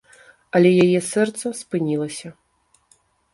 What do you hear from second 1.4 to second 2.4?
спынілася.